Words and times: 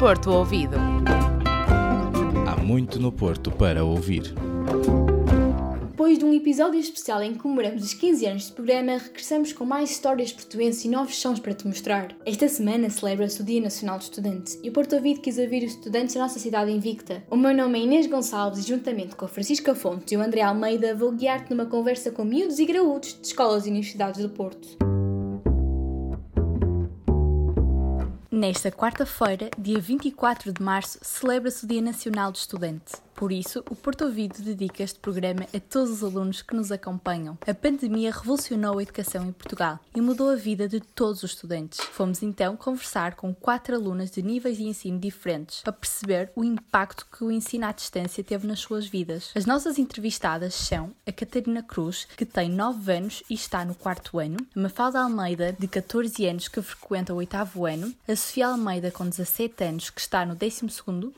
Porto 0.00 0.30
Ouvido. 0.30 0.78
Há 2.48 2.56
muito 2.56 2.98
no 2.98 3.12
Porto 3.12 3.50
para 3.50 3.84
ouvir. 3.84 4.34
Depois 5.90 6.18
de 6.18 6.24
um 6.24 6.32
episódio 6.32 6.80
especial 6.80 7.22
em 7.22 7.34
que 7.34 7.40
comemoramos 7.40 7.84
os 7.84 7.92
15 7.92 8.24
anos 8.24 8.46
de 8.46 8.52
programa, 8.52 8.92
regressamos 8.96 9.52
com 9.52 9.66
mais 9.66 9.90
histórias 9.90 10.32
portuenses 10.32 10.86
e 10.86 10.88
novos 10.88 11.16
sons 11.16 11.38
para 11.38 11.52
te 11.52 11.66
mostrar. 11.66 12.16
Esta 12.24 12.48
semana 12.48 12.88
celebra-se 12.88 13.42
o 13.42 13.44
Dia 13.44 13.60
Nacional 13.60 13.98
do 13.98 14.04
Estudante 14.04 14.58
e 14.62 14.70
o 14.70 14.72
Porto 14.72 14.94
Ouvido 14.94 15.20
quis 15.20 15.36
ouvir 15.36 15.64
os 15.64 15.72
estudantes 15.72 16.14
da 16.14 16.22
nossa 16.22 16.38
cidade 16.38 16.70
invicta. 16.70 17.22
O 17.30 17.36
meu 17.36 17.54
nome 17.54 17.78
é 17.78 17.82
Inês 17.82 18.06
Gonçalves 18.06 18.64
e 18.64 18.66
juntamente 18.66 19.14
com 19.14 19.26
a 19.26 19.28
Francisca 19.28 19.74
Fontes 19.74 20.12
e 20.12 20.16
o 20.16 20.22
André 20.22 20.40
Almeida 20.40 20.94
vou 20.94 21.12
guiar-te 21.12 21.50
numa 21.50 21.66
conversa 21.66 22.10
com 22.10 22.24
miúdos 22.24 22.58
e 22.58 22.64
graúdos 22.64 23.18
de 23.20 23.26
escolas 23.26 23.66
e 23.66 23.68
universidades 23.68 24.22
do 24.22 24.30
Porto. 24.30 24.89
Nesta 28.40 28.70
quarta-feira, 28.70 29.50
dia 29.58 29.78
24 29.78 30.50
de 30.50 30.62
março, 30.62 30.98
celebra-se 31.02 31.62
o 31.62 31.68
Dia 31.68 31.82
Nacional 31.82 32.32
do 32.32 32.36
Estudante. 32.36 32.94
Por 33.20 33.32
isso, 33.32 33.62
o 33.68 33.76
Porto 33.76 34.06
Ouvido 34.06 34.40
dedica 34.40 34.82
este 34.82 34.98
programa 34.98 35.46
a 35.54 35.60
todos 35.60 35.90
os 35.90 36.02
alunos 36.02 36.40
que 36.40 36.56
nos 36.56 36.72
acompanham. 36.72 37.36
A 37.46 37.52
pandemia 37.52 38.10
revolucionou 38.10 38.78
a 38.78 38.82
educação 38.82 39.26
em 39.26 39.32
Portugal 39.32 39.78
e 39.94 40.00
mudou 40.00 40.30
a 40.30 40.36
vida 40.36 40.66
de 40.66 40.80
todos 40.80 41.22
os 41.22 41.32
estudantes. 41.32 41.80
Fomos 41.80 42.22
então 42.22 42.56
conversar 42.56 43.16
com 43.16 43.34
quatro 43.34 43.76
alunas 43.76 44.10
de 44.10 44.22
níveis 44.22 44.56
de 44.56 44.62
ensino 44.62 44.98
diferentes 44.98 45.60
para 45.60 45.70
perceber 45.74 46.32
o 46.34 46.42
impacto 46.42 47.06
que 47.14 47.22
o 47.22 47.30
ensino 47.30 47.66
à 47.66 47.72
distância 47.72 48.24
teve 48.24 48.46
nas 48.46 48.60
suas 48.60 48.86
vidas. 48.86 49.32
As 49.34 49.44
nossas 49.44 49.78
entrevistadas 49.78 50.54
são 50.54 50.90
a 51.06 51.12
Catarina 51.12 51.62
Cruz, 51.62 52.08
que 52.16 52.24
tem 52.24 52.48
9 52.48 52.90
anos 52.90 53.22
e 53.28 53.34
está 53.34 53.66
no 53.66 53.74
quarto 53.74 54.18
ano, 54.18 54.38
a 54.56 54.60
Mafalda 54.60 54.98
Almeida, 54.98 55.54
de 55.58 55.68
14 55.68 56.24
anos, 56.24 56.48
que 56.48 56.62
frequenta 56.62 57.12
o 57.12 57.18
oitavo 57.18 57.66
ano, 57.66 57.94
a 58.08 58.16
Sofia 58.16 58.46
Almeida, 58.46 58.90
com 58.90 59.06
17 59.06 59.62
anos, 59.62 59.90
que 59.90 60.00
está 60.00 60.24
no 60.24 60.34
12 60.34 60.70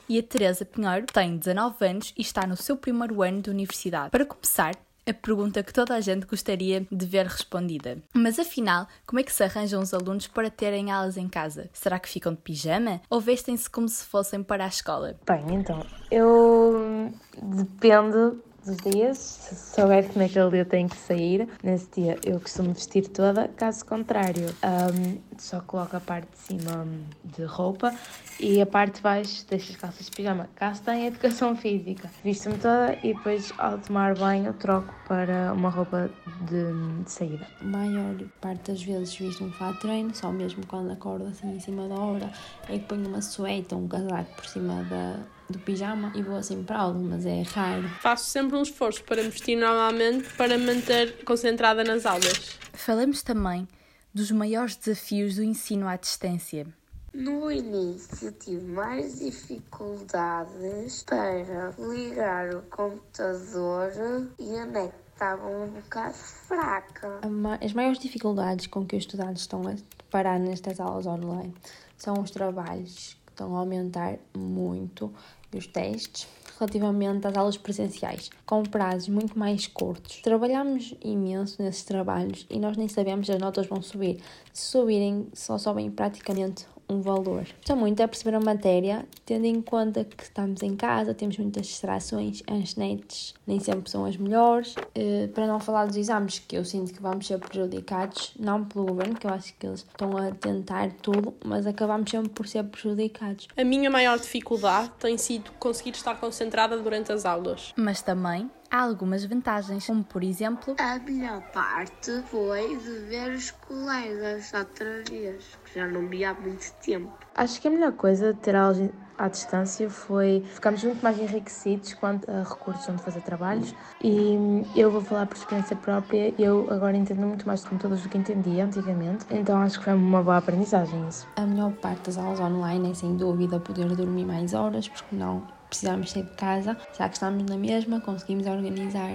e 0.09 0.19
a 0.19 0.23
Teresa 0.23 0.65
Pinheiro, 0.65 1.05
que 1.05 1.13
tem 1.13 1.37
19 1.37 1.85
anos 1.85 1.92
anos 1.93 2.13
e 2.17 2.21
está 2.21 2.45
no 2.47 2.57
seu 2.57 2.75
primeiro 2.75 3.21
ano 3.21 3.41
de 3.41 3.49
universidade. 3.49 4.09
Para 4.09 4.25
começar, 4.25 4.73
a 5.05 5.13
pergunta 5.13 5.61
que 5.61 5.73
toda 5.73 5.95
a 5.95 6.01
gente 6.01 6.25
gostaria 6.25 6.85
de 6.89 7.05
ver 7.05 7.25
respondida. 7.25 7.97
Mas 8.13 8.39
afinal, 8.39 8.87
como 9.05 9.19
é 9.19 9.23
que 9.23 9.33
se 9.33 9.43
arranjam 9.43 9.81
os 9.81 9.93
alunos 9.93 10.27
para 10.27 10.49
terem 10.49 10.91
aulas 10.91 11.17
em 11.17 11.27
casa? 11.27 11.69
Será 11.73 11.99
que 11.99 12.09
ficam 12.09 12.33
de 12.33 12.39
pijama 12.39 13.01
ou 13.09 13.19
vestem-se 13.19 13.69
como 13.69 13.87
se 13.87 14.05
fossem 14.05 14.41
para 14.41 14.63
a 14.63 14.67
escola? 14.67 15.15
Bem, 15.27 15.55
então, 15.55 15.85
eu 16.09 17.11
depende 17.41 18.37
dos 18.65 18.77
dias, 18.77 19.17
se 19.17 19.55
souber 19.55 20.09
que 20.09 20.17
naquele 20.17 20.49
dia 20.49 20.65
tem 20.65 20.87
que 20.87 20.95
sair, 20.95 21.47
nesse 21.61 21.89
dia 21.91 22.17
eu 22.25 22.39
costumo 22.39 22.73
vestir 22.73 23.07
toda, 23.07 23.47
caso 23.49 23.85
contrário, 23.85 24.47
um, 24.63 25.17
só 25.37 25.59
coloco 25.61 25.97
a 25.97 25.99
parte 25.99 26.27
de 26.31 26.37
cima 26.37 26.87
de 27.23 27.43
roupa 27.43 27.93
e 28.39 28.61
a 28.61 28.65
parte 28.65 28.95
de 28.95 29.01
baixo 29.01 29.45
deixo 29.49 29.71
as 29.71 29.77
calças 29.77 30.05
de 30.05 30.11
pijama. 30.11 30.49
Caso 30.55 30.81
tenha 30.83 31.07
educação 31.07 31.55
física, 31.57 32.09
visto-me 32.23 32.57
toda 32.57 32.97
e 33.03 33.13
depois 33.13 33.53
ao 33.57 33.77
tomar 33.77 34.15
banho 34.15 34.53
troco 34.53 34.93
para 35.07 35.53
uma 35.53 35.69
roupa 35.69 36.09
de, 36.41 37.03
de 37.03 37.11
saída. 37.11 37.47
A 37.59 37.63
maior 37.63 38.15
parte 38.39 38.71
das 38.71 38.81
vezes 38.81 39.15
visto 39.15 39.43
um 39.43 39.51
fato 39.51 39.79
treino, 39.81 40.13
só 40.15 40.31
mesmo 40.31 40.65
quando 40.67 40.91
acordo 40.91 41.25
assim 41.27 41.55
em 41.55 41.59
cima 41.59 41.87
da 41.87 41.95
hora, 41.95 42.31
é 42.69 42.77
que 42.77 42.85
ponho 42.85 43.07
uma 43.07 43.21
suéte 43.21 43.73
ou 43.73 43.81
um 43.81 43.87
casaco 43.87 44.35
por 44.35 44.45
cima 44.45 44.83
da, 44.83 45.19
do 45.49 45.59
pijama 45.59 46.11
e 46.15 46.21
vou 46.21 46.35
assim 46.35 46.63
para 46.63 46.79
aula, 46.79 46.99
mas 46.99 47.25
é 47.25 47.41
raro. 47.41 47.87
Faço 48.01 48.29
sempre 48.29 48.57
um 48.57 48.61
esforço 48.61 49.03
para 49.03 49.21
me 49.21 49.29
vestir 49.29 49.55
normalmente 49.55 50.29
para 50.35 50.57
me 50.57 50.65
manter 50.65 51.23
concentrada 51.23 51.83
nas 51.83 52.05
aulas. 52.05 52.57
Falamos 52.73 53.21
também 53.23 53.67
dos 54.13 54.31
maiores 54.31 54.75
desafios 54.75 55.35
do 55.35 55.43
ensino 55.43 55.87
à 55.87 55.95
distância. 55.95 56.67
No 57.13 57.51
início 57.51 58.31
tive 58.31 58.65
mais 58.65 59.19
dificuldades 59.19 61.03
para 61.03 61.73
ligar 61.77 62.55
o 62.55 62.61
computador 62.63 63.91
e 64.39 64.57
a 64.57 64.65
net 64.65 64.93
estava 65.13 65.47
um 65.47 65.67
bocado 65.67 66.15
fraca. 66.15 67.19
As 67.63 67.71
maiores 67.73 67.99
dificuldades 67.99 68.65
com 68.67 68.85
que 68.85 68.95
os 68.95 69.03
estudantes 69.03 69.43
estão 69.43 69.61
a 69.67 69.75
parar 70.09 70.39
nestas 70.39 70.79
aulas 70.79 71.05
online 71.05 71.53
são 71.97 72.15
os 72.19 72.31
trabalhos 72.31 73.15
estão 73.33 73.55
a 73.55 73.59
aumentar 73.59 74.17
muito 74.35 75.11
e 75.51 75.57
os 75.57 75.67
testes 75.67 76.27
relativamente 76.57 77.27
às 77.27 77.35
aulas 77.35 77.57
presenciais, 77.57 78.29
com 78.45 78.63
prazos 78.63 79.09
muito 79.09 79.37
mais 79.37 79.67
curtos. 79.67 80.21
Trabalhamos 80.21 80.95
imenso 81.03 81.61
nesses 81.61 81.83
trabalhos 81.83 82.45
e 82.49 82.59
nós 82.59 82.77
nem 82.77 82.87
sabemos 82.87 83.27
se 83.27 83.33
as 83.33 83.39
notas 83.39 83.67
vão 83.67 83.81
subir. 83.81 84.21
Se 84.51 84.71
subirem, 84.71 85.27
só 85.33 85.57
sobem 85.57 85.89
praticamente 85.91 86.65
um 86.93 87.01
valor. 87.01 87.45
Estou 87.59 87.75
muito 87.75 88.01
a 88.01 88.07
perceber 88.07 88.35
a 88.35 88.39
matéria, 88.39 89.05
tendo 89.25 89.45
em 89.45 89.61
conta 89.61 90.03
que 90.03 90.23
estamos 90.23 90.61
em 90.61 90.75
casa, 90.75 91.13
temos 91.13 91.37
muitas 91.37 91.67
distrações, 91.67 92.41
as 92.47 92.75
nets 92.75 93.33
nem 93.45 93.59
sempre 93.59 93.89
são 93.89 94.05
as 94.05 94.17
melhores. 94.17 94.75
Uh, 94.75 95.27
para 95.33 95.47
não 95.47 95.59
falar 95.59 95.85
dos 95.85 95.97
exames, 95.97 96.39
que 96.39 96.57
eu 96.57 96.63
sinto 96.63 96.93
que 96.93 97.01
vamos 97.01 97.27
ser 97.27 97.39
prejudicados, 97.39 98.33
não 98.39 98.63
pelo 98.63 98.85
governo, 98.85 99.15
que 99.15 99.27
eu 99.27 99.31
acho 99.31 99.53
que 99.55 99.65
eles 99.65 99.79
estão 99.81 100.15
a 100.17 100.31
tentar 100.31 100.91
tudo, 101.01 101.33
mas 101.43 101.65
acabamos 101.65 102.09
sempre 102.09 102.29
por 102.29 102.47
ser 102.47 102.63
prejudicados. 102.63 103.47
A 103.57 103.63
minha 103.63 103.89
maior 103.89 104.17
dificuldade 104.17 104.91
tem 104.99 105.17
sido 105.17 105.51
conseguir 105.59 105.91
estar 105.91 106.15
concentrada 106.15 106.77
durante 106.77 107.11
as 107.11 107.25
aulas. 107.25 107.73
Mas 107.75 108.01
também 108.01 108.49
há 108.73 108.81
algumas 108.81 109.23
vantagens, 109.23 109.85
como 109.85 110.03
por 110.03 110.23
exemplo. 110.23 110.75
A 110.79 110.97
melhor 110.97 111.41
parte 111.51 112.23
foi 112.25 112.75
de 112.75 112.99
ver 113.07 113.31
os 113.31 113.51
colegas 113.51 114.51
outra 114.51 115.03
vez, 115.07 115.59
que 115.63 115.79
já 115.79 115.85
não 115.85 116.07
vi 116.07 116.25
há 116.25 116.33
muito 116.33 116.73
tempo. 116.83 117.13
Acho 117.35 117.61
que 117.61 117.67
a 117.67 117.71
melhor 117.71 117.91
coisa 117.91 118.33
de 118.33 118.39
ter 118.39 118.55
aulas 118.55 118.89
à 119.15 119.27
distância 119.27 119.87
foi 119.91 120.43
ficarmos 120.55 120.83
muito 120.83 121.03
mais 121.03 121.19
enriquecidos 121.19 121.93
quanto 121.93 122.29
a 122.31 122.41
recursos 122.41 122.89
onde 122.89 123.03
fazer 123.03 123.21
trabalhos 123.21 123.75
e 124.03 124.35
eu 124.75 124.89
vou 124.89 125.01
falar 125.01 125.27
por 125.27 125.37
experiência 125.37 125.75
própria 125.75 126.33
eu 126.39 126.67
agora 126.71 126.97
entendo 126.97 127.21
muito 127.21 127.45
mais 127.45 127.61
de 127.61 127.67
computadores 127.67 128.01
do 128.01 128.09
que 128.09 128.17
entendia 128.17 128.65
antigamente 128.65 129.23
então 129.29 129.61
acho 129.61 129.77
que 129.77 129.85
foi 129.85 129.93
uma 129.93 130.23
boa 130.23 130.37
aprendizagem 130.37 131.07
isso. 131.07 131.27
A 131.35 131.45
melhor 131.45 131.71
parte 131.73 132.07
das 132.07 132.17
aulas 132.17 132.39
online 132.39 132.89
é 132.89 132.93
sem 132.95 133.15
dúvida 133.15 133.59
poder 133.59 133.95
dormir 133.95 134.25
mais 134.25 134.55
horas 134.55 134.87
porque 134.87 135.15
não 135.15 135.43
precisamos 135.73 136.11
sair 136.11 136.23
de 136.23 136.35
casa 136.35 136.77
já 136.97 137.09
que 137.09 137.15
estamos 137.15 137.43
na 137.49 137.57
mesma 137.57 137.99
conseguimos 137.99 138.45
organizar 138.45 139.09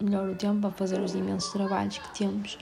melhor 0.00 0.28
o 0.28 0.34
tempo 0.36 0.60
para 0.60 0.70
fazer 0.70 1.00
os 1.00 1.14
imensos 1.14 1.52
trabalhos 1.52 1.98
que 1.98 2.18
temos 2.18 2.56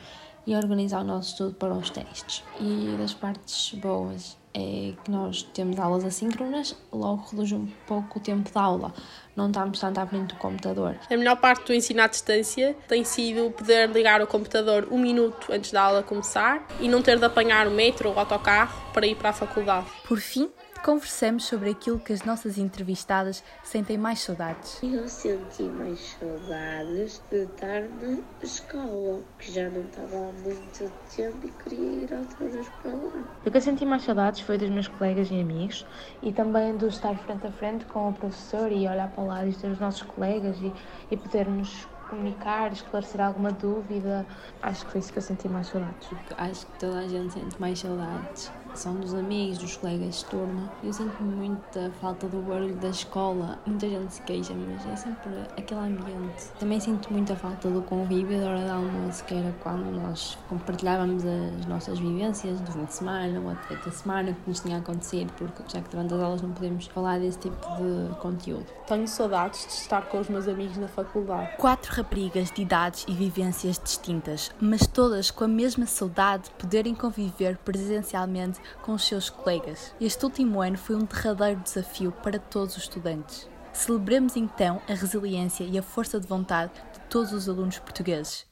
e 0.47 0.55
organizar 0.55 1.01
o 1.01 1.05
nosso 1.05 1.31
estudo 1.31 1.55
para 1.55 1.75
os 1.75 1.91
testes. 1.91 2.45
E 2.61 2.97
das 2.97 3.13
partes 3.13 3.73
boas 3.75 4.37
é 4.55 4.95
que 5.05 5.11
nós 5.11 5.43
temos 5.43 5.79
aulas 5.79 6.05
assíncronas, 6.05 6.77
logo 6.93 7.27
reduz 7.31 7.53
um 7.53 7.67
pouco 7.87 8.19
o 8.19 8.23
tempo 8.23 8.51
da 8.53 8.63
aula. 8.63 8.95
Não 9.35 9.49
estamos 9.49 9.79
tanto 9.81 9.99
à 9.99 10.07
frente 10.07 10.35
do 10.35 10.37
computador. 10.37 10.97
A 11.11 11.17
melhor 11.17 11.37
parte 11.37 11.67
do 11.67 11.75
ensino 11.75 12.01
à 12.01 12.07
distância 12.07 12.75
tem 12.89 13.05
sido 13.05 13.51
poder 13.51 13.91
ligar 13.91 14.23
o 14.23 14.27
computador 14.27 14.89
um 14.91 14.99
minuto 14.99 15.53
antes 15.53 15.73
da 15.73 15.83
aula 15.83 16.03
começar 16.03 16.65
e 16.81 16.89
não 16.89 17.03
ter 17.03 17.19
de 17.19 17.25
apanhar 17.25 17.67
o 17.67 17.73
metro 17.73 18.09
ou 18.09 18.15
o 18.15 18.19
autocarro 18.19 18.93
para 18.95 19.07
ir 19.07 19.17
para 19.17 19.31
a 19.31 19.35
faculdade. 19.35 19.87
Por 20.07 20.19
fim, 20.19 20.49
conversamos 20.79 21.45
sobre 21.45 21.71
aquilo 21.71 21.99
que 21.99 22.13
as 22.13 22.23
nossas 22.23 22.59
entrevistadas 22.59 23.43
sentem 23.63 23.99
mais 23.99 24.21
saudades. 24.21 24.81
Eu 24.83 25.09
senti 25.09 25.63
mais 25.63 26.17
saudades 26.19 27.23
de 27.31 27.45
estar 27.45 27.83
na 27.83 28.19
escola, 28.43 29.21
que 29.39 29.53
já 29.53 29.69
não 29.71 29.83
estava 29.83 30.17
há 30.17 30.33
muito 30.43 30.93
tempo 31.15 31.39
e 31.47 31.51
queria 31.63 32.05
ir 32.05 32.13
outra 32.13 32.49
vez 32.49 32.69
para 32.83 32.93
lá. 32.93 33.25
O 33.45 33.51
que 33.51 33.57
eu 33.57 33.61
senti 33.61 33.85
mais 33.85 34.03
saudades 34.03 34.41
foi 34.41 34.59
dos 34.59 34.71
meus 34.71 34.89
colegas 34.89 35.31
e 35.31 35.41
amigos 35.41 35.87
e 36.23 36.33
também 36.33 36.77
do 36.77 36.89
estar 36.89 37.17
frente 37.19 37.47
a 37.47 37.53
frente 37.53 37.85
com 37.87 38.09
o 38.09 38.13
professor 38.13 38.71
e 38.71 38.89
olhar 38.89 39.11
para 39.11 39.25
lá 39.25 39.47
e 39.47 39.53
ter 39.53 39.69
os 39.69 39.79
nossos 39.79 40.03
colegas 40.03 40.57
e, 40.61 40.73
e 41.11 41.17
podermos 41.17 41.87
comunicar, 42.09 42.73
esclarecer 42.73 43.21
alguma 43.21 43.51
dúvida. 43.51 44.27
Acho 44.63 44.85
que 44.87 44.93
foi 44.93 45.01
isso 45.01 45.13
que 45.13 45.19
eu 45.19 45.23
senti 45.23 45.49
mais 45.49 45.67
saudades. 45.67 46.09
Acho 46.37 46.67
que 46.67 46.79
toda 46.79 46.99
a 47.01 47.09
gente 47.09 47.33
sente 47.33 47.61
mais 47.61 47.79
saudades 47.79 48.51
são 48.77 48.95
dos 48.95 49.15
amigos, 49.15 49.59
dos 49.59 49.77
colegas 49.77 50.19
de 50.19 50.25
turma. 50.27 50.71
Eu 50.83 50.93
sinto 50.93 51.23
muita 51.23 51.91
falta 52.01 52.29
do 52.29 52.41
barulho 52.43 52.77
da 52.77 52.89
escola. 52.89 53.59
Muita 53.67 53.89
gente 53.89 54.15
se 54.15 54.23
queixa, 54.23 54.55
mas 54.55 54.87
é 54.87 54.97
sempre 54.97 55.31
aquele 55.57 55.81
ambiente. 55.81 56.49
Também 56.59 56.81
sinto 56.81 57.13
muita 57.13 57.35
falta 57.37 57.69
do 57.69 57.83
convívio 57.83 58.41
da 58.41 58.49
hora 58.49 58.65
de 58.65 58.71
almoço, 58.71 59.25
que 59.25 59.35
era 59.35 59.55
quando 59.63 59.91
nós 60.01 60.37
compartilhávamos 60.49 61.25
as 61.25 61.67
nossas 61.67 61.99
vivências 61.99 62.61
do 62.61 62.73
fim 62.73 62.85
de 62.85 62.93
semana 62.93 63.41
ou 63.41 63.51
até 63.51 63.77
da 63.77 63.91
semana 63.91 64.33
que 64.33 64.49
nos 64.49 64.61
tinha 64.61 64.79
acontecido, 64.79 65.33
porque 65.37 65.63
já 65.69 65.81
que 65.81 65.91
durante 65.91 66.15
as 66.15 66.21
aulas 66.21 66.43
não 66.43 66.53
podemos 66.53 66.87
falar 66.87 67.19
desse 67.19 67.39
tipo 67.39 67.57
de 67.57 68.15
conteúdo. 68.17 68.67
Tenho 68.87 69.09
saudades 69.09 69.67
de 69.67 69.73
estar 69.73 70.03
com 70.03 70.21
os 70.21 70.29
meus 70.29 70.47
amigos 70.47 70.77
na 70.77 70.89
faculdade. 70.89 71.57
Quatro 71.57 71.93
raparigas 71.93 72.51
de 72.51 72.63
idades 72.63 73.05
e 73.09 73.13
vivências 73.13 73.79
distintas, 73.83 74.51
mas 74.61 74.87
todas 74.87 75.31
com 75.31 75.45
a 75.45 75.49
mesma 75.49 75.87
saudade 75.87 76.45
de 76.45 76.51
poderem 76.51 76.95
conviver 76.95 77.57
presencialmente 77.59 78.61
com 78.83 78.93
os 78.93 79.05
seus 79.05 79.31
colegas. 79.31 79.95
Este 80.01 80.25
último 80.25 80.61
ano 80.61 80.79
foi 80.79 80.97
um 80.97 81.05
derradeiro 81.05 81.61
desafio 81.61 82.13
para 82.13 82.39
todos 82.39 82.77
os 82.77 82.85
estudantes. 82.85 83.49
Celebremos 83.73 84.37
então 84.37 84.81
a 84.89 84.95
resiliência 84.95 85.65
e 85.65 85.79
a 85.79 85.83
força 85.83 86.19
de 86.19 86.27
vontade 86.27 86.73
de 86.93 87.01
todos 87.11 87.33
os 87.33 87.49
alunos 87.49 87.79
portugueses. 87.79 88.47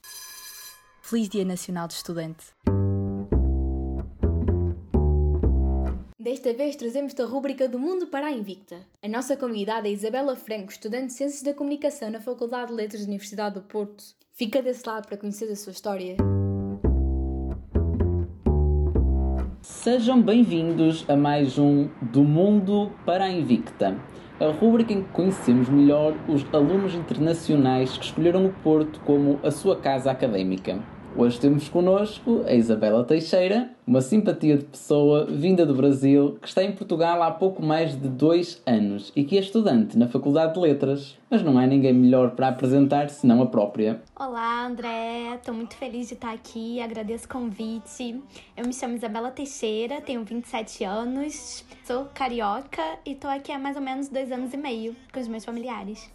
Feliz 1.00 1.28
Dia 1.28 1.44
Nacional 1.44 1.88
do 1.88 1.92
Estudante! 1.92 2.44
Desta 6.24 6.54
vez 6.54 6.74
trazemos-te 6.74 7.20
a 7.20 7.26
rúbrica 7.26 7.68
do 7.68 7.78
Mundo 7.78 8.06
para 8.06 8.28
a 8.28 8.32
Invicta. 8.32 8.80
A 9.02 9.08
nossa 9.08 9.36
convidada 9.36 9.86
é 9.86 9.92
Isabela 9.92 10.34
Franco, 10.34 10.72
estudante 10.72 11.08
de 11.08 11.12
Ciências 11.12 11.42
da 11.42 11.52
Comunicação 11.52 12.10
na 12.10 12.18
Faculdade 12.18 12.68
de 12.68 12.74
Letras 12.74 13.02
da 13.02 13.08
Universidade 13.08 13.56
do 13.56 13.62
Porto. 13.62 14.02
Fica 14.32 14.62
desse 14.62 14.88
lado 14.88 15.06
para 15.06 15.18
conhecer 15.18 15.50
a 15.52 15.56
sua 15.56 15.72
história. 15.72 16.16
Sejam 19.66 20.20
bem-vindos 20.20 21.06
a 21.08 21.16
mais 21.16 21.56
um 21.58 21.88
Do 22.02 22.22
Mundo 22.22 22.92
para 23.06 23.24
a 23.24 23.30
Invicta, 23.30 23.96
a 24.38 24.50
rúbrica 24.52 24.92
em 24.92 25.02
que 25.02 25.08
conhecemos 25.08 25.70
melhor 25.70 26.14
os 26.28 26.44
alunos 26.52 26.94
internacionais 26.94 27.96
que 27.96 28.04
escolheram 28.04 28.44
o 28.44 28.52
Porto 28.52 29.00
como 29.06 29.40
a 29.42 29.50
sua 29.50 29.74
casa 29.76 30.10
académica. 30.10 30.82
Hoje 31.16 31.38
temos 31.38 31.68
connosco 31.68 32.42
a 32.44 32.52
Isabela 32.52 33.04
Teixeira, 33.04 33.70
uma 33.86 34.00
simpatia 34.00 34.58
de 34.58 34.64
pessoa 34.64 35.24
vinda 35.24 35.64
do 35.64 35.72
Brasil, 35.72 36.36
que 36.42 36.48
está 36.48 36.64
em 36.64 36.72
Portugal 36.72 37.22
há 37.22 37.30
pouco 37.30 37.62
mais 37.62 37.92
de 37.92 38.08
dois 38.08 38.60
anos 38.66 39.12
e 39.14 39.22
que 39.22 39.38
é 39.38 39.40
estudante 39.40 39.96
na 39.96 40.08
Faculdade 40.08 40.54
de 40.54 40.58
Letras. 40.58 41.16
Mas 41.30 41.40
não 41.40 41.56
há 41.56 41.68
ninguém 41.68 41.92
melhor 41.92 42.32
para 42.32 42.48
apresentar 42.48 43.10
senão 43.10 43.40
a 43.40 43.46
própria. 43.46 44.02
Olá, 44.18 44.66
André. 44.66 45.36
Estou 45.36 45.54
muito 45.54 45.76
feliz 45.76 46.08
de 46.08 46.14
estar 46.14 46.32
aqui. 46.32 46.80
Agradeço 46.80 47.26
o 47.26 47.28
convite. 47.28 48.20
Eu 48.56 48.66
me 48.66 48.74
chamo 48.74 48.96
Isabela 48.96 49.30
Teixeira, 49.30 50.00
tenho 50.00 50.24
27 50.24 50.82
anos, 50.82 51.64
sou 51.84 52.06
carioca 52.12 52.82
e 53.06 53.12
estou 53.12 53.30
aqui 53.30 53.52
há 53.52 53.58
mais 53.58 53.76
ou 53.76 53.82
menos 53.82 54.08
dois 54.08 54.32
anos 54.32 54.52
e 54.52 54.56
meio 54.56 54.96
com 55.12 55.20
os 55.20 55.28
meus 55.28 55.44
familiares. 55.44 56.10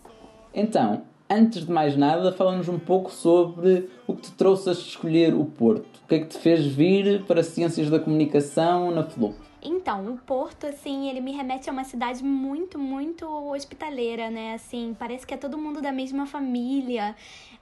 Então, 0.54 1.04
antes 1.30 1.66
de 1.66 1.72
mais 1.72 1.96
nada, 1.96 2.32
fala-nos 2.32 2.68
um 2.68 2.80
pouco 2.80 3.12
sobre 3.12 3.90
o 4.08 4.16
que 4.16 4.24
te 4.24 4.32
trouxe 4.32 4.70
a 4.70 4.72
escolher 4.72 5.34
o 5.34 5.46
Porto. 5.46 6.00
O 6.04 6.08
que 6.08 6.16
é 6.16 6.20
que 6.20 6.28
te 6.28 6.40
fez 6.40 6.66
vir 6.66 7.24
para 7.26 7.44
Ciências 7.44 7.90
da 7.90 8.00
Comunicação 8.00 8.90
na 8.92 9.04
FLUP? 9.04 9.36
Então, 9.62 10.14
o 10.14 10.18
Porto, 10.18 10.68
assim, 10.68 11.10
ele 11.10 11.20
me 11.20 11.34
remete 11.34 11.70
a 11.70 11.74
uma 11.74 11.84
cidade 11.84 12.24
muito, 12.24 12.80
muito 12.80 13.26
hospitaleira, 13.52 14.30
né? 14.30 14.54
Assim, 14.54 14.96
parece 14.98 15.28
que 15.28 15.34
é 15.34 15.38
todo 15.38 15.58
mundo 15.58 15.82
da 15.82 15.92
mesma 15.92 16.26
família. 16.26 17.14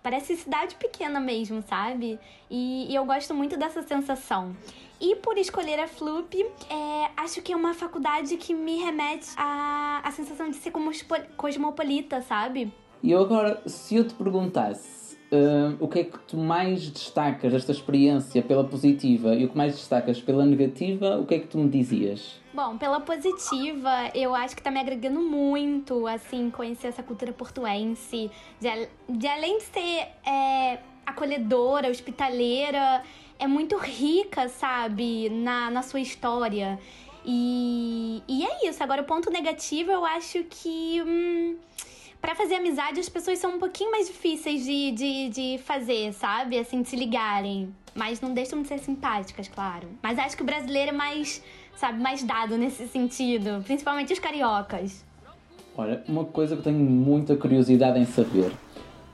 Parece 0.03 0.37
cidade 0.37 0.75
pequena 0.75 1.19
mesmo, 1.19 1.63
sabe? 1.63 2.19
E, 2.51 2.91
e 2.91 2.95
eu 2.95 3.03
gosto 3.03 3.33
muito 3.33 3.57
dessa 3.57 3.81
sensação. 3.81 4.55
E 5.01 5.15
por 5.17 5.37
escolher 5.39 5.79
a 5.79 5.87
FLUP, 5.87 6.35
é, 6.69 7.09
acho 7.17 7.41
que 7.41 7.51
é 7.51 7.55
uma 7.55 7.73
faculdade 7.73 8.37
que 8.37 8.53
me 8.53 8.77
remete 8.77 9.29
à, 9.35 10.01
à 10.03 10.11
sensação 10.11 10.51
de 10.51 10.57
ser 10.57 10.69
como 10.69 10.91
cosmopolita, 11.35 12.21
sabe? 12.21 12.71
E 13.03 13.11
eu 13.11 13.21
agora, 13.21 13.61
se 13.65 13.95
eu 13.95 14.07
te 14.07 14.13
perguntasse 14.13 15.15
uh, 15.31 15.77
o 15.79 15.87
que 15.87 15.99
é 15.99 16.03
que 16.03 16.17
tu 16.19 16.37
mais 16.37 16.89
destacas 16.89 17.51
desta 17.51 17.71
experiência 17.71 18.41
pela 18.41 18.63
positiva 18.63 19.35
e 19.35 19.45
o 19.45 19.49
que 19.49 19.57
mais 19.57 19.75
destacas 19.75 20.19
pela 20.19 20.45
negativa, 20.45 21.17
o 21.17 21.25
que 21.25 21.35
é 21.35 21.39
que 21.39 21.47
tu 21.47 21.57
me 21.57 21.69
dizias? 21.69 22.39
Bom, 22.53 22.77
pela 22.77 22.99
positiva, 22.99 24.09
eu 24.15 24.33
acho 24.33 24.55
que 24.55 24.61
tá 24.61 24.71
me 24.71 24.79
agregando 24.79 25.21
muito, 25.21 26.07
assim, 26.07 26.49
conhecer 26.49 26.87
essa 26.87 27.03
cultura 27.03 27.31
portuense, 27.31 28.31
de, 28.59 28.89
de 29.09 29.27
além 29.27 29.59
de 29.59 29.63
ser 29.65 30.07
é, 30.25 30.79
acolhedora, 31.05 31.89
hospitaleira, 31.89 33.03
é 33.39 33.45
muito 33.45 33.77
rica, 33.77 34.49
sabe, 34.49 35.29
na, 35.29 35.69
na 35.69 35.83
sua 35.83 35.99
história. 35.99 36.79
E, 37.23 38.23
e 38.27 38.45
é 38.45 38.69
isso. 38.69 38.81
Agora, 38.81 39.01
o 39.01 39.05
ponto 39.05 39.29
negativo, 39.29 39.91
eu 39.91 40.05
acho 40.05 40.43
que. 40.45 41.01
Hum, 41.05 41.57
para 42.21 42.35
fazer 42.35 42.55
amizade, 42.55 42.99
as 42.99 43.09
pessoas 43.09 43.39
são 43.39 43.55
um 43.55 43.59
pouquinho 43.59 43.91
mais 43.91 44.07
difíceis 44.07 44.63
de, 44.63 44.91
de, 44.91 45.29
de 45.29 45.57
fazer, 45.59 46.13
sabe? 46.13 46.57
Assim, 46.57 46.81
de 46.81 46.89
se 46.89 46.95
ligarem. 46.95 47.73
Mas 47.93 48.21
não 48.21 48.33
deixam 48.33 48.61
de 48.61 48.67
ser 48.67 48.79
simpáticas, 48.79 49.47
claro. 49.47 49.87
Mas 50.01 50.19
acho 50.19 50.35
que 50.35 50.43
o 50.43 50.45
brasileiro 50.45 50.89
é 50.89 50.93
mais, 50.93 51.43
sabe, 51.75 52.01
mais 52.01 52.23
dado 52.23 52.57
nesse 52.57 52.87
sentido. 52.87 53.63
Principalmente 53.63 54.13
os 54.13 54.19
cariocas. 54.19 55.03
Olha, 55.75 56.03
uma 56.07 56.25
coisa 56.25 56.55
que 56.55 56.61
eu 56.61 56.63
tenho 56.63 56.79
muita 56.79 57.35
curiosidade 57.35 57.99
em 57.99 58.05
saber. 58.05 58.51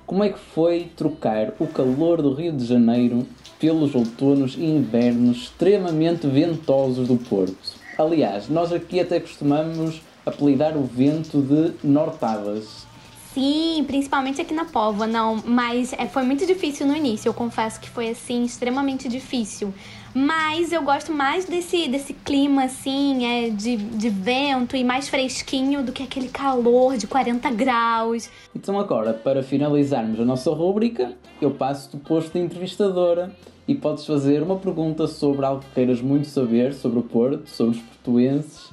Como 0.06 0.24
é 0.24 0.30
que 0.30 0.40
foi 0.40 0.92
trocar 0.96 1.54
o 1.60 1.68
calor 1.68 2.22
do 2.22 2.34
Rio 2.34 2.52
de 2.52 2.66
Janeiro 2.66 3.26
pelos 3.60 3.96
outonos 3.96 4.56
e 4.56 4.64
invernos 4.64 5.44
extremamente 5.44 6.28
ventosos 6.28 7.08
do 7.08 7.18
Porto? 7.18 7.56
Aliás, 7.98 8.50
nós 8.50 8.74
aqui 8.74 9.00
até 9.00 9.20
costumamos 9.20 10.02
apelidar 10.26 10.76
o 10.78 10.84
vento 10.84 11.42
de 11.42 11.74
nortadas. 11.86 12.86
Sim, 13.34 13.84
principalmente 13.88 14.40
aqui 14.40 14.54
na 14.54 14.66
Póvoa, 14.66 15.08
não, 15.08 15.42
mas 15.44 15.92
é, 15.94 16.08
foi 16.08 16.22
muito 16.22 16.46
difícil 16.46 16.86
no 16.86 16.96
início, 16.96 17.30
eu 17.30 17.34
confesso 17.34 17.80
que 17.80 17.90
foi 17.90 18.10
assim, 18.10 18.44
extremamente 18.44 19.10
difícil. 19.10 19.74
Mas 20.14 20.72
eu 20.72 20.84
gosto 20.84 21.12
mais 21.12 21.46
desse, 21.46 21.88
desse 21.88 22.14
clima 22.14 22.66
assim, 22.66 23.26
é, 23.26 23.50
de, 23.50 23.78
de 23.78 24.10
vento 24.10 24.76
e 24.76 24.84
mais 24.84 25.10
fresquinho 25.10 25.82
do 25.82 25.92
que 25.92 26.04
aquele 26.04 26.28
calor 26.28 26.96
de 26.96 27.08
40 27.08 27.50
graus. 27.50 28.30
Então 28.56 28.80
agora, 28.80 29.12
para 29.14 29.42
finalizarmos 29.42 30.20
a 30.20 30.26
nossa 30.26 30.52
rúbrica, 30.52 31.14
eu 31.42 31.50
passo-te 31.50 31.96
o 31.96 32.00
posto 32.00 32.34
de 32.34 32.40
entrevistadora 32.40 33.36
e 33.68 33.74
podes 33.74 34.06
fazer 34.06 34.44
uma 34.44 34.58
pergunta 34.58 35.08
sobre 35.08 35.44
algo 35.44 35.62
que 35.62 35.74
queiras 35.74 36.00
muito 36.00 36.28
saber 36.28 36.76
sobre 36.76 37.00
o 37.00 37.04
Porto, 37.04 37.50
sobre 37.50 37.78
os 37.78 37.82
portuenses, 37.82 38.70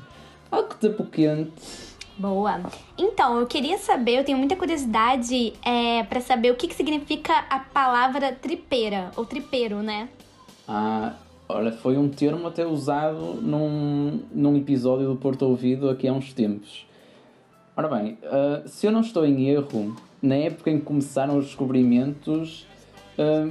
algo 0.50 0.68
que 0.68 0.78
te 0.78 0.88
apoquente 0.88 1.89
Boa. 2.20 2.60
Então, 2.98 3.40
eu 3.40 3.46
queria 3.46 3.78
saber, 3.78 4.18
eu 4.18 4.24
tenho 4.24 4.36
muita 4.36 4.54
curiosidade 4.54 5.54
é, 5.64 6.02
para 6.02 6.20
saber 6.20 6.50
o 6.50 6.54
que, 6.54 6.68
que 6.68 6.74
significa 6.74 7.32
a 7.48 7.60
palavra 7.60 8.30
tripeira, 8.32 9.10
ou 9.16 9.24
tripeiro, 9.24 9.82
né? 9.82 10.06
Ah, 10.68 11.14
olha, 11.48 11.72
foi 11.72 11.96
um 11.96 12.10
termo 12.10 12.46
até 12.46 12.66
usado 12.66 13.40
num, 13.40 14.20
num 14.30 14.54
episódio 14.54 15.08
do 15.08 15.16
Porto 15.16 15.46
Ouvido 15.46 15.88
aqui 15.88 16.06
há 16.06 16.12
uns 16.12 16.34
tempos. 16.34 16.86
Ora 17.74 17.88
bem, 17.88 18.18
uh, 18.24 18.68
se 18.68 18.86
eu 18.86 18.92
não 18.92 19.00
estou 19.00 19.24
em 19.24 19.48
erro, 19.48 19.96
na 20.20 20.34
época 20.34 20.70
em 20.70 20.78
que 20.78 20.84
começaram 20.84 21.38
os 21.38 21.46
descobrimentos, 21.46 22.66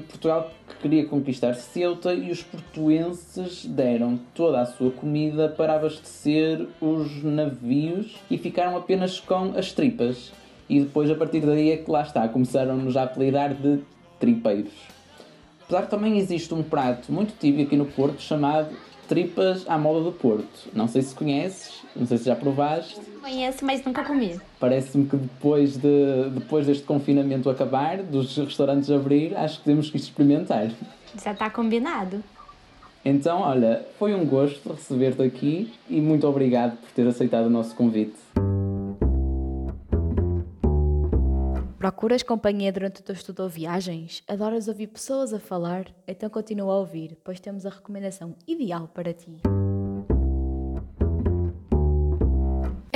Portugal 0.07 0.51
queria 0.81 1.05
conquistar 1.05 1.53
Ceuta 1.53 2.13
e 2.13 2.31
os 2.31 2.41
portuenses 2.41 3.65
deram 3.65 4.19
toda 4.33 4.61
a 4.61 4.65
sua 4.65 4.89
comida 4.89 5.49
para 5.49 5.75
abastecer 5.75 6.67
os 6.81 7.23
navios 7.23 8.17
e 8.31 8.37
ficaram 8.37 8.75
apenas 8.75 9.19
com 9.19 9.53
as 9.57 9.71
tripas. 9.71 10.31
E 10.67 10.79
depois, 10.79 11.09
a 11.09 11.15
partir 11.15 11.41
daí, 11.41 11.71
é 11.71 11.77
que 11.77 11.89
lá 11.89 12.01
está, 12.01 12.27
começaram-nos 12.27 12.95
a 12.97 13.03
apelidar 13.03 13.53
de 13.53 13.79
tripeiros. 14.19 14.73
Apesar 15.63 15.87
também 15.87 16.17
existe 16.17 16.51
um 16.53 16.63
prato 16.63 17.11
muito 17.11 17.33
típico 17.39 17.67
aqui 17.67 17.77
no 17.77 17.85
Porto 17.85 18.21
chamado 18.21 18.75
tripas 19.09 19.65
à 19.67 19.77
moda 19.77 20.05
do 20.05 20.11
Porto. 20.11 20.69
Não 20.73 20.87
sei 20.87 21.01
se 21.01 21.13
conheces, 21.15 21.81
não 21.95 22.05
sei 22.05 22.19
se 22.19 22.25
já 22.25 22.35
provaste. 22.35 23.01
Conheço, 23.21 23.65
mas 23.65 23.83
nunca 23.83 24.05
comi. 24.05 24.39
Parece-me 24.59 25.05
que 25.07 25.17
depois, 25.17 25.75
de, 25.75 26.29
depois 26.31 26.67
deste 26.67 26.83
confinamento 26.83 27.49
acabar, 27.49 27.97
dos 27.97 28.37
restaurantes 28.37 28.89
abrir, 28.91 29.35
acho 29.35 29.57
que 29.57 29.65
temos 29.65 29.89
que 29.89 29.97
experimentar. 29.97 30.71
Já 31.21 31.31
está 31.31 31.49
combinado. 31.49 32.23
Então, 33.03 33.41
olha, 33.41 33.85
foi 33.97 34.13
um 34.13 34.25
gosto 34.25 34.71
receber-te 34.71 35.23
aqui 35.23 35.73
e 35.89 35.99
muito 35.99 36.27
obrigado 36.27 36.77
por 36.77 36.91
ter 36.91 37.07
aceitado 37.07 37.47
o 37.47 37.49
nosso 37.49 37.73
convite. 37.75 38.15
Procuras 41.79 42.21
companhia 42.21 42.73
durante 42.73 42.99
o 42.99 43.03
teu 43.03 43.15
estudo 43.15 43.43
ou 43.43 43.47
viagens? 43.47 44.21
Adoras 44.27 44.67
ouvir 44.67 44.87
pessoas 44.87 45.33
a 45.33 45.39
falar? 45.39 45.85
Então 46.05 46.29
continua 46.29 46.73
a 46.73 46.77
ouvir, 46.79 47.17
pois 47.23 47.39
temos 47.39 47.65
a 47.65 47.69
recomendação 47.69 48.35
ideal 48.45 48.89
para 48.89 49.13
ti. 49.13 49.37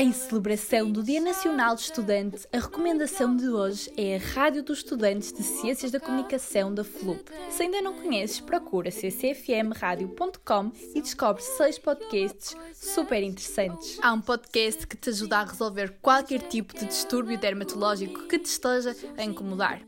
Em 0.03 0.12
celebração 0.12 0.91
do 0.91 1.01
Dia 1.01 1.22
Nacional 1.22 1.75
do 1.75 1.79
Estudante, 1.79 2.45
a 2.51 2.57
recomendação 2.57 3.38
de 3.38 3.48
hoje 3.48 3.89
é 3.95 4.17
a 4.17 4.19
Rádio 4.19 4.62
dos 4.62 4.79
Estudantes 4.79 5.31
de 5.31 5.41
Ciências 5.41 5.91
da 5.91 6.00
Comunicação 6.01 6.74
da 6.74 6.83
FLUP. 6.83 7.31
Se 7.50 7.63
ainda 7.63 7.81
não 7.81 7.93
conheces, 7.93 8.41
procura 8.41 8.91
ccfmradio.com 8.91 10.74
e 10.93 11.01
descobre 11.01 11.41
seis 11.41 11.79
podcasts 11.79 12.53
super 12.74 13.24
interessantes. 13.24 13.98
Há 14.01 14.12
um 14.12 14.19
podcast 14.19 14.86
que 14.86 14.98
te 14.98 15.10
ajuda 15.10 15.38
a 15.38 15.45
resolver 15.45 15.95
qualquer 16.01 16.41
tipo 16.50 16.77
de 16.77 16.86
distúrbio 16.86 17.39
dermatológico 17.39 18.27
que 18.27 18.39
te 18.39 18.48
esteja 18.48 18.93
a 19.17 19.24
incomodar. 19.24 19.83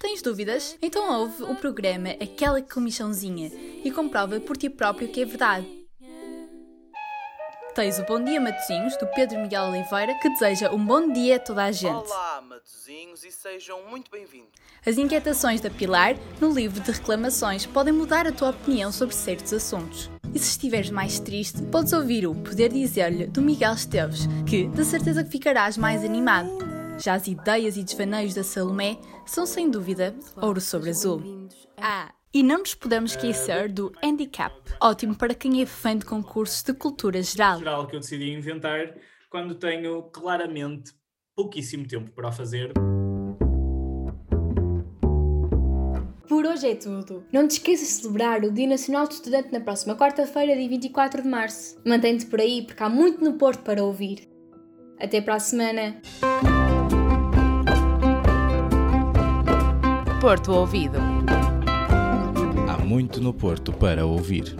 Tens 0.00 0.20
dúvidas? 0.20 0.76
Então 0.82 1.16
ouve 1.20 1.44
o 1.44 1.54
programa 1.54 2.08
Aquela 2.20 2.60
Comichãozinha 2.60 3.52
e 3.84 3.92
comprova 3.92 4.40
por 4.40 4.56
ti 4.56 4.68
próprio 4.68 5.06
que 5.06 5.20
é 5.20 5.24
verdade. 5.24 5.79
Tens 7.74 8.00
o 8.00 8.04
Bom 8.04 8.22
Dia 8.22 8.40
Matozinhos, 8.40 8.96
do 8.96 9.06
Pedro 9.06 9.38
Miguel 9.38 9.66
Oliveira, 9.66 10.18
que 10.20 10.28
deseja 10.30 10.72
um 10.72 10.84
bom 10.84 11.12
dia 11.12 11.36
a 11.36 11.38
toda 11.38 11.64
a 11.64 11.72
gente. 11.72 12.10
Olá, 12.10 12.42
Matozinhos, 12.42 13.22
e 13.24 13.30
sejam 13.30 13.80
muito 13.88 14.10
bem-vindos. 14.10 14.50
As 14.84 14.98
inquietações 14.98 15.60
da 15.60 15.70
Pilar, 15.70 16.16
no 16.40 16.52
livro 16.52 16.80
de 16.80 16.90
reclamações, 16.90 17.66
podem 17.66 17.92
mudar 17.92 18.26
a 18.26 18.32
tua 18.32 18.50
opinião 18.50 18.90
sobre 18.90 19.14
certos 19.14 19.52
assuntos. 19.52 20.10
E 20.34 20.38
se 20.40 20.50
estiveres 20.50 20.90
mais 20.90 21.20
triste, 21.20 21.62
podes 21.62 21.92
ouvir 21.92 22.26
o 22.26 22.34
Poder 22.34 22.70
Dizer-lhe, 22.70 23.28
do 23.28 23.40
Miguel 23.40 23.74
Esteves, 23.74 24.26
que, 24.48 24.66
de 24.66 24.84
certeza 24.84 25.22
que 25.22 25.30
ficarás 25.30 25.78
mais 25.78 26.04
animado. 26.04 26.50
Já 26.98 27.14
as 27.14 27.28
ideias 27.28 27.76
e 27.76 27.84
desvaneios 27.84 28.34
da 28.34 28.42
Salomé 28.42 28.98
são, 29.24 29.46
sem 29.46 29.70
dúvida, 29.70 30.14
ouro 30.36 30.60
sobre 30.60 30.90
azul. 30.90 31.48
Ah, 31.76 32.12
E 32.32 32.44
não 32.44 32.58
nos 32.58 32.76
podemos 32.76 33.10
esquecer 33.10 33.72
do 33.72 33.92
handicap, 34.00 34.54
ótimo 34.80 35.16
para 35.16 35.34
quem 35.34 35.62
é 35.62 35.66
fã 35.66 35.96
de 35.96 36.04
concursos 36.04 36.62
de 36.62 36.72
cultura 36.72 37.20
geral. 37.20 37.58
geral 37.58 37.88
que 37.88 37.96
eu 37.96 38.00
decidi 38.00 38.30
inventar 38.30 38.94
quando 39.28 39.56
tenho 39.56 40.00
claramente 40.04 40.92
pouquíssimo 41.34 41.88
tempo 41.88 42.12
para 42.12 42.28
o 42.28 42.32
fazer. 42.32 42.72
Por 46.28 46.46
hoje 46.46 46.68
é 46.68 46.76
tudo. 46.76 47.24
Não 47.32 47.48
te 47.48 47.52
esqueças 47.54 47.88
de 47.88 47.94
celebrar 47.94 48.44
o 48.44 48.52
Dia 48.52 48.68
Nacional 48.68 49.08
do 49.08 49.10
Estudante 49.10 49.52
na 49.52 49.58
próxima 49.58 49.96
quarta-feira, 49.96 50.54
dia 50.54 50.68
24 50.68 51.22
de 51.22 51.28
março. 51.28 51.80
Mantém-te 51.84 52.26
por 52.26 52.40
aí 52.40 52.62
porque 52.62 52.80
há 52.80 52.88
muito 52.88 53.24
no 53.24 53.32
Porto 53.32 53.64
para 53.64 53.82
ouvir. 53.82 54.28
Até 55.00 55.20
para 55.20 55.34
a 55.34 55.40
semana. 55.40 56.00
Porto 60.20 60.52
Ouvido 60.52 61.19
muito 62.90 63.20
no 63.20 63.32
Porto 63.32 63.72
para 63.72 64.04
ouvir. 64.04 64.56